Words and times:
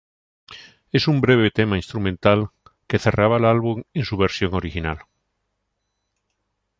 Es 0.91 1.07
un 1.07 1.21
breve 1.21 1.51
tema 1.51 1.77
instrumental 1.77 2.49
que 2.87 2.97
cerraba 2.97 3.37
el 3.37 3.45
álbum 3.45 3.83
en 3.93 4.03
su 4.03 4.17
versión 4.17 4.55
original. 4.55 5.03